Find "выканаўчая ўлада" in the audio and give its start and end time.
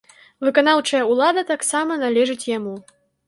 0.45-1.43